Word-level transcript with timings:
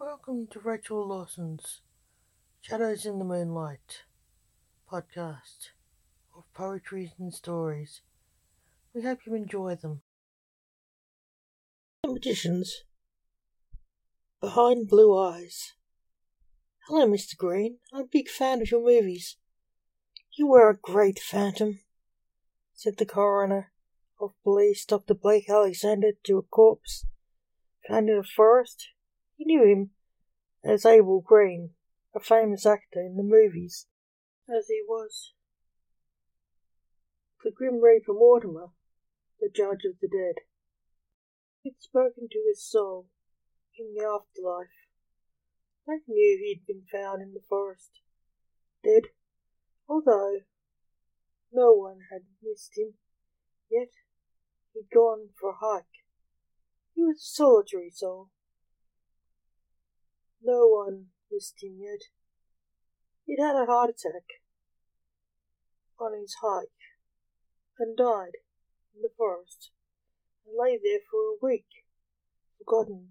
Welcome 0.00 0.46
to 0.52 0.60
Rachel 0.60 1.08
Lawson's 1.08 1.80
Shadows 2.60 3.04
in 3.04 3.18
the 3.18 3.24
Moonlight 3.24 4.04
podcast 4.88 5.70
of 6.36 6.44
poetry 6.54 7.14
and 7.18 7.34
stories. 7.34 8.02
We 8.94 9.02
hope 9.02 9.18
you 9.26 9.34
enjoy 9.34 9.74
them. 9.74 10.02
The 12.04 12.12
Magicians 12.12 12.84
Behind 14.40 14.86
Blue 14.86 15.18
Eyes. 15.18 15.72
Hello, 16.86 17.04
Mr. 17.08 17.36
Green. 17.36 17.78
I'm 17.92 18.02
a 18.02 18.04
big 18.04 18.28
fan 18.28 18.62
of 18.62 18.70
your 18.70 18.84
movies. 18.84 19.36
You 20.36 20.46
were 20.46 20.70
a 20.70 20.76
great 20.76 21.18
phantom, 21.18 21.80
said 22.72 22.98
the 22.98 23.04
coroner 23.04 23.72
of 24.20 24.30
police, 24.44 24.84
Dr. 24.84 25.14
Blake 25.14 25.50
Alexander, 25.50 26.12
to 26.22 26.38
a 26.38 26.42
corpse 26.42 27.04
found 27.88 28.08
in 28.08 28.18
a 28.18 28.22
forest. 28.22 28.90
He 29.38 29.44
knew 29.44 29.64
him 29.64 29.90
as 30.64 30.84
Abel 30.84 31.20
Green, 31.20 31.74
a 32.12 32.18
famous 32.18 32.66
actor 32.66 33.00
in 33.00 33.16
the 33.16 33.22
movies, 33.22 33.86
as 34.48 34.66
he 34.66 34.82
was 34.86 35.32
the 37.44 37.52
Grim 37.52 37.80
Reaper 37.80 38.12
Mortimer, 38.12 38.70
the 39.38 39.48
Judge 39.48 39.84
of 39.88 40.00
the 40.00 40.08
Dead. 40.08 40.42
He'd 41.62 41.76
spoken 41.78 42.28
to 42.28 42.44
his 42.48 42.68
soul 42.68 43.06
in 43.78 43.94
the 43.94 44.04
afterlife. 44.04 44.74
Blake 45.86 46.02
knew 46.08 46.38
he'd 46.42 46.66
been 46.66 46.84
found 46.90 47.22
in 47.22 47.32
the 47.32 47.44
forest, 47.48 48.00
dead, 48.82 49.12
although 49.88 50.40
no 51.52 51.72
one 51.72 52.00
had 52.10 52.22
missed 52.42 52.76
him, 52.76 52.94
yet 53.70 53.92
he'd 54.74 54.90
gone 54.92 55.28
for 55.38 55.50
a 55.50 55.56
hike. 55.60 55.84
He 56.94 57.04
was 57.04 57.18
a 57.18 57.34
solitary 57.34 57.90
soul, 57.90 58.30
no 60.48 60.66
one 60.66 61.08
missed 61.30 61.62
him 61.62 61.76
yet. 61.78 62.08
He'd 63.26 63.38
had 63.38 63.54
a 63.54 63.66
heart 63.66 63.90
attack 63.90 64.40
on 66.00 66.18
his 66.18 66.36
hike 66.40 66.68
and 67.78 67.96
died 67.96 68.40
in 68.96 69.02
the 69.02 69.12
forest 69.14 69.70
and 70.46 70.56
lay 70.58 70.78
there 70.82 71.00
for 71.10 71.20
a 71.20 71.38
week, 71.42 71.66
forgotten. 72.56 73.08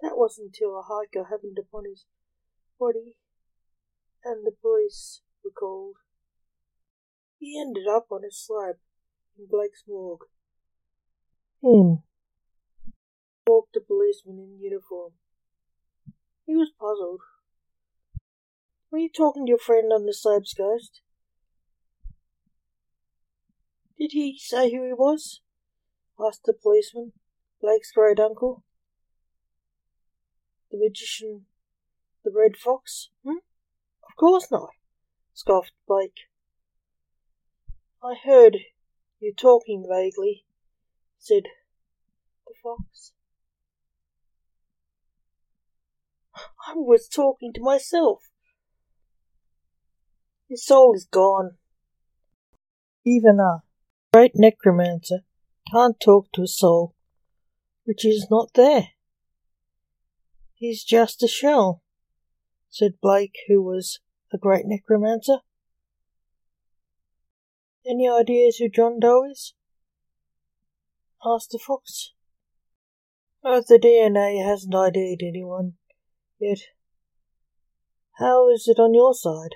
That 0.00 0.16
wasn't 0.16 0.50
until 0.52 0.76
a 0.76 0.82
hiker 0.82 1.28
happened 1.30 1.58
upon 1.58 1.84
his 1.88 2.04
body 2.80 3.14
and 4.24 4.44
the 4.44 4.52
police 4.60 5.20
were 5.44 5.52
called. 5.52 5.96
He 7.38 7.60
ended 7.60 7.86
up 7.88 8.06
on 8.10 8.24
a 8.24 8.32
slab 8.32 8.76
in 9.38 9.46
Blake's 9.48 9.84
morgue. 9.86 10.24
In 11.62 12.02
walked 13.46 13.76
a 13.76 13.80
policeman 13.80 14.38
in 14.38 14.58
uniform. 14.58 15.12
Puzzled. 16.84 17.22
Were 18.90 18.98
you 18.98 19.08
talking 19.08 19.46
to 19.46 19.48
your 19.48 19.58
friend 19.58 19.90
on 19.90 20.04
the 20.04 20.12
slab's 20.12 20.52
ghost? 20.52 21.00
Did 23.98 24.12
he 24.12 24.36
say 24.38 24.70
who 24.70 24.84
he 24.84 24.92
was? 24.92 25.40
asked 26.20 26.42
the 26.44 26.52
policeman, 26.52 27.12
Blake's 27.62 27.90
great 27.90 28.20
uncle. 28.20 28.64
The 30.70 30.76
magician, 30.76 31.46
the 32.22 32.30
red 32.30 32.54
fox? 32.54 33.08
Hmm? 33.24 33.38
Of 34.06 34.16
course 34.18 34.50
not, 34.50 34.68
scoffed 35.32 35.72
Blake. 35.88 36.28
I 38.02 38.14
heard 38.22 38.58
you 39.20 39.32
talking 39.34 39.86
vaguely, 39.88 40.44
said 41.18 41.44
the 42.46 42.52
fox. 42.62 43.14
I 46.68 46.74
was 46.74 47.08
talking 47.08 47.52
to 47.54 47.60
myself. 47.62 48.30
His 50.48 50.64
soul 50.64 50.94
is 50.94 51.06
gone. 51.10 51.56
Even 53.04 53.38
a 53.40 53.62
great 54.12 54.32
necromancer 54.34 55.20
can't 55.70 55.98
talk 56.00 56.30
to 56.32 56.42
a 56.42 56.46
soul 56.46 56.94
which 57.84 58.04
is 58.04 58.28
not 58.30 58.50
there. 58.54 58.88
He's 60.54 60.84
just 60.84 61.22
a 61.22 61.28
shell, 61.28 61.82
said 62.70 63.00
Blake, 63.00 63.36
who 63.48 63.62
was 63.62 64.00
a 64.32 64.38
great 64.38 64.64
necromancer. 64.66 65.38
Any 67.86 68.08
ideas 68.08 68.56
who 68.56 68.68
John 68.70 68.98
Doe 68.98 69.24
is? 69.30 69.52
asked 71.24 71.50
the 71.50 71.58
fox. 71.58 72.12
Oh, 73.44 73.62
the 73.66 73.78
DNA 73.78 74.42
hasn't 74.42 74.74
ID'd 74.74 75.22
anyone. 75.22 75.74
Yet, 76.46 76.58
how 78.18 78.50
is 78.50 78.68
it 78.68 78.78
on 78.78 78.92
your 78.92 79.14
side? 79.14 79.54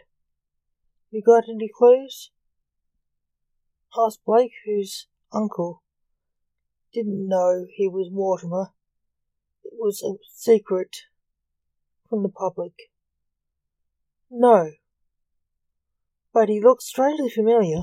You 1.10 1.21
got 1.21 1.44
any 1.47 1.69
clues? 1.69 2.31
asked 3.94 4.25
Blake, 4.25 4.54
whose 4.65 5.06
uncle 5.31 5.82
didn't 6.94 7.28
know 7.28 7.66
he 7.69 7.88
was 7.88 8.09
Mortimer. 8.10 8.72
It 9.65 9.75
was 9.77 10.03
a 10.03 10.16
secret 10.34 11.03
from 12.09 12.22
the 12.22 12.31
public. 12.31 12.72
No. 14.31 14.71
But 16.32 16.48
he 16.48 16.59
looks 16.59 16.87
strangely 16.87 17.28
familiar. 17.28 17.82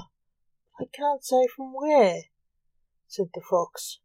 I 0.80 0.86
can't 0.92 1.24
say 1.24 1.46
from 1.56 1.74
where, 1.76 2.24
said 3.08 3.28
the 3.36 3.42
fox. 3.48 4.00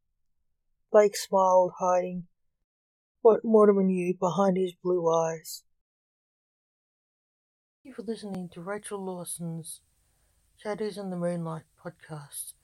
Blake 0.92 1.16
smiled, 1.16 1.72
hiding 1.78 2.26
what 3.22 3.44
Mortimer 3.44 3.82
knew 3.82 4.14
behind 4.14 4.56
his 4.56 4.72
blue 4.82 5.08
eyes. 5.10 5.62
Thank 7.82 7.96
you 7.96 8.04
for 8.04 8.10
listening 8.10 8.48
to 8.50 8.60
Rachel 8.60 9.02
Lawson's 9.04 9.80
Shadows 10.56 10.98
in 10.98 11.10
the 11.10 11.16
Moonlight 11.16 11.64
podcast 11.82 12.54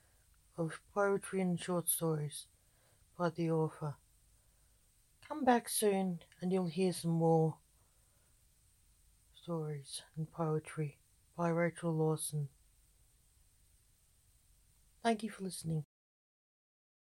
of 0.56 0.81
poetry 0.94 1.41
and 1.41 1.61
short 1.61 1.89
stories 1.89 2.47
by 3.19 3.31
the 3.31 3.50
author. 3.50 3.94
Come 5.27 5.44
back 5.44 5.69
soon 5.69 6.21
and 6.41 6.53
you'll 6.53 6.69
hear 6.69 6.93
some 6.93 7.12
more 7.12 7.56
stories 9.34 10.03
and 10.17 10.31
poetry 10.31 10.99
by 11.37 11.49
Rachel 11.49 11.93
Lawson. 11.93 12.49
Thank 15.03 15.23
you 15.23 15.31
for 15.31 15.44
listening. 15.44 15.84